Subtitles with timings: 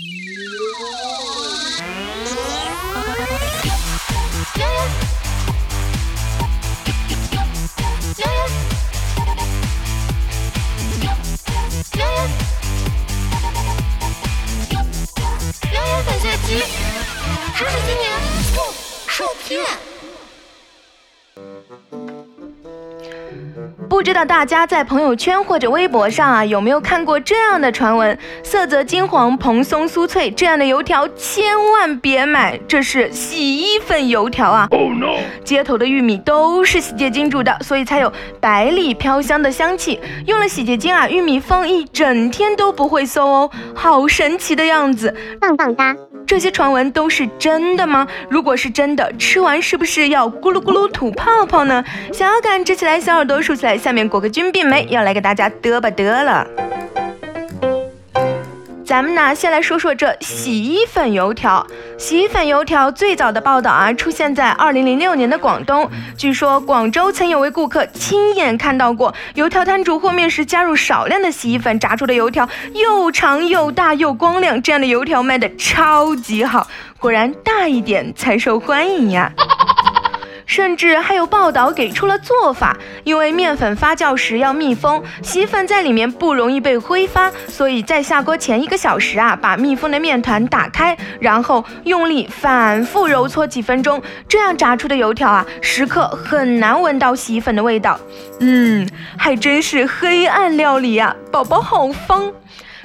[0.00, 0.06] 知
[17.66, 18.06] 识青年
[18.54, 18.56] 不
[19.06, 19.99] 受骗。
[23.88, 28.16] 不知道大家在朋友圈或者微博上啊，有没有看过这样的传闻？
[28.42, 34.68] 色泽金黄、蓬松酥脆，这样的油条千万别买，这是洗衣粉油条啊！
[35.44, 40.00] 街头的玉米都是洗洁精煮的，所以才有百里飘香的香气。
[40.26, 45.14] 用了洗洁精啊，玉米放一整天都不会馊哦，好神奇的样子！
[45.40, 45.96] 棒棒哒。
[46.26, 48.06] 这些传闻都是真的吗？
[48.28, 51.82] 如果是真的，吃完是不是要咕噜咕噜吐泡泡呢？
[52.12, 56.46] 想要感知起来，小耳朵竖起来，下面果个君并没要来给大家嘚吧嘚了。
[58.82, 61.64] 咱们呢，先来说说这洗衣粉油条。
[61.98, 65.88] 洗衣粉油条最早的报道啊，出现在二零零六年的广东。
[66.16, 76.66] 据说广州曾有位顾客亲眼看到过油条摊主和面时加入少量的洗衣粉炸出的油条，又长又大又光亮，这样的油条卖的超级好。
[76.98, 79.30] 果然大一点才受欢迎呀。
[80.50, 97.96] 甚至还有报道给出了做法，因为面粉发酵时要密封，洗衣粉在里面不容易被挥发，所以在下锅前一个小时啊，把密封的面团打开，然后用力反复揉搓几分钟，这样炸出的油条啊，食客很难闻到洗衣粉的味道。
[98.40, 102.32] 嗯，还真是黑暗料理啊，宝宝好方。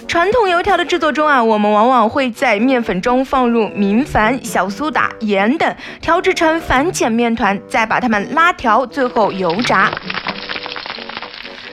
[0.08, 9.92] 传统油条的制作中啊，我们往往会在面粉中放入明矾、小苏打、盐等，调制成反碱面团，再把它们拉条，最后油炸。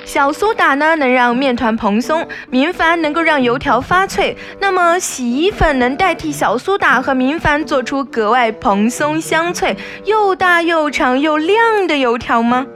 [0.05, 4.37] 小苏打呢，能让面团蓬松；明矾能够让油条发脆。
[4.61, 12.66] 那么，洗衣粉能代替小苏打和明矾，做出格外蓬松、香脆、又大又长又亮的油条吗？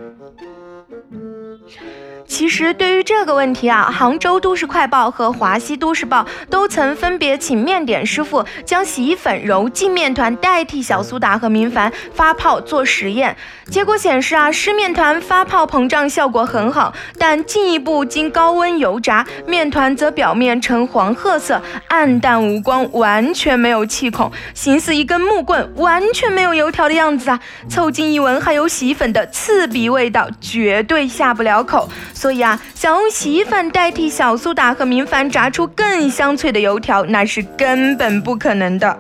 [2.37, 13.35] 其实对于这个问题啊，杭州都市快报和华西都市报都曾分别请面点师傅将洗衣粉揉进面团，代替小苏打和明矾发泡做实验。
[13.71, 27.41] 结果显示啊，湿面团发泡膨胀效果很好，但进一步经高温油炸，面团则表面呈黄褐色，暗淡无光，完全没有气孔，形似一根木棍，完全没有油条的样子啊！
[27.71, 31.89] 凑近一闻，还有洗衣粉的刺鼻味道，绝对下不了口。
[32.26, 38.98] 所以啊，想用洗衣粉代替小苏打和明矾炸出更香脆的油条，那是根本不可能的。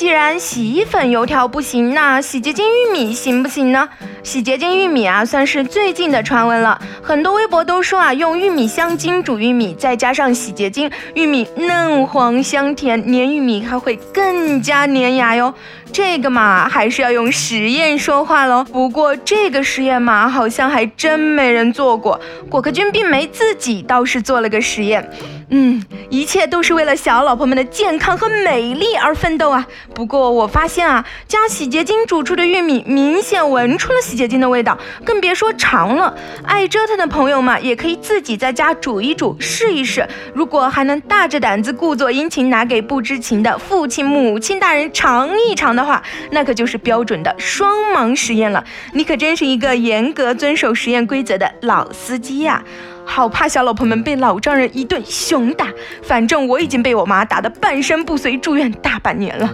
[0.00, 3.86] 既然洗衣粉油条不行，那洗洁精玉米行不行呢？
[4.22, 6.80] 洗洁精玉米啊，算是最近的传闻了。
[7.02, 15.52] 很多微博都说啊，用玉米香精煮玉米，再加上洗洁精，玉米嫩黄香甜，粘玉米还会更加粘牙哟。
[15.92, 18.64] 这个嘛，还是要用实验说话喽。
[18.64, 22.18] 不过这个实验嘛，好像还真没人做过。
[22.48, 25.06] 果壳君并没自己倒是做了个实验。
[25.52, 29.66] 嗯，一切都是为了小老婆们的健康和美丽而奋斗啊！
[29.92, 36.16] 不过我发现啊，加洗洁精煮出的玉米明显闻出了洗洁精的味道，更别说尝了。
[36.44, 40.08] 爱折腾的朋友们也可以自己在家煮一煮，试一试。
[40.32, 46.00] 如果还能大着胆子故作殷勤拿给不知情的父亲、母亲大人尝一尝的话，
[46.30, 48.64] 那可就是标准的双盲实验了。
[48.92, 52.62] 你可真是一个严格遵守实验规则的老司机呀！
[53.10, 55.66] 好怕小老婆们被老丈人一顿熊打，
[56.00, 59.52] 反正我已经被我妈打得半身不遂，住院大半年了。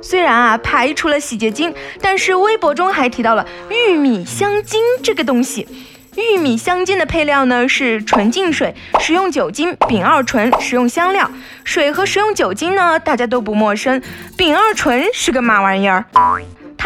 [0.00, 5.68] 虽然啊排除了洗洁精，但是微博中还提到了玉米香精这个东西。
[6.16, 11.30] 玉米香精的配料呢是纯净水、食用酒精、丙二醇、食用香料。
[11.62, 14.02] 水和食用酒精呢大家都不陌生，
[14.36, 16.04] 丙二醇是个嘛玩意儿？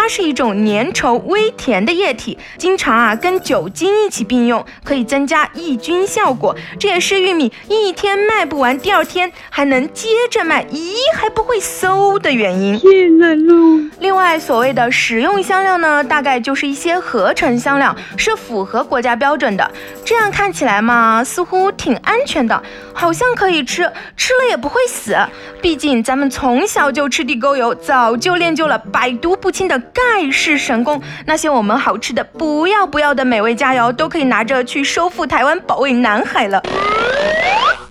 [0.05, 6.55] 它是一种粘稠微甜的液体，经常啊跟酒精一起并用，可以增加抑菌效果。
[6.79, 12.79] 这也是玉米一天卖不完，第二天还能接着卖，咦还不会馊的原因。
[12.79, 13.81] 天哪喽！
[13.99, 19.71] 另外，所谓的食用香料呢，大概就是一些合成香料，是符合国家标准的。
[20.05, 22.63] 这样看起来嘛，似乎挺安全的，
[22.93, 25.17] 好像可以吃，吃了也不会死。
[25.63, 29.81] 毕竟咱们从小就吃地沟油，早就练就了百毒不侵的。
[29.95, 36.61] 盖世神功，那些我们好吃的不要不要的美味佳肴，都可以拿着去收复台湾、保卫南海了。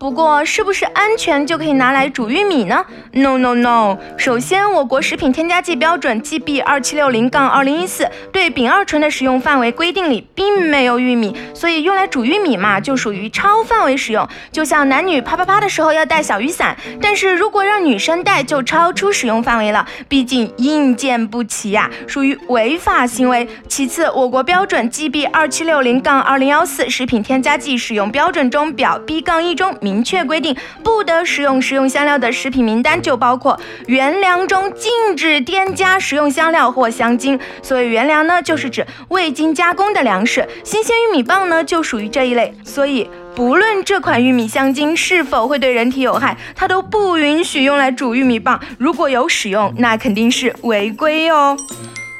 [0.03, 3.97] 不过，是不是安全就可以拿来煮玉米呢？No No No。
[4.17, 14.27] 首先，我国食品添加剂标准 GB 二七六零杠二零一四对丙二醇的使用范围规定里并没有玉米，所以用来煮玉米嘛，就属于超范围使用。
[14.51, 19.87] 就像男女啪啪啪的时候要带小雨伞，但是如果让女生带，就超出使用范围了。
[20.09, 23.47] 毕竟硬件不齐呀，属于违法行为。
[23.69, 29.92] 其次，我国标准 GB 二七六零杠二零幺四食品添加剂使用标准中表 B 杠一中明。
[29.93, 37.39] 明确规定不得使用食用香料的食品名单就包括原粮中禁止添加食用香料或香精。
[37.61, 40.47] 所谓原粮呢，就是指未经加工的粮食。
[40.63, 42.51] 新鲜玉米棒呢，就属于这一类。
[42.63, 48.59] 所以，不论这款玉米香精是否会对人体有害，它都不允许用来煮玉米棒。
[48.79, 51.55] 如果有使用，那肯定是违规哦。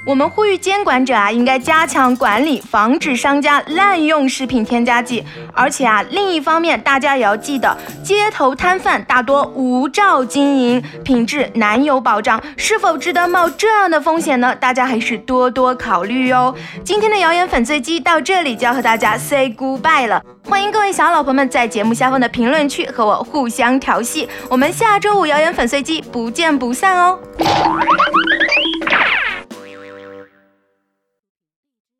[0.05, 5.23] 我们呼吁监管者啊，应该加强管理，防止商家滥用食品添加剂。
[5.53, 14.53] 而且啊，另一方面，大家也要记得，街头摊贩大多无照经营，品质难有保障，是否值得冒这样的风险呢？
[14.53, 16.53] 大家还是多多考虑哟。
[16.83, 27.17] 今天的谣言粉碎机到这里就要和大家 say goodbye 了，欢迎各位小老婆们在节目下方的评论区和我互相调戏，我们下周五谣言粉碎机不见不散哦。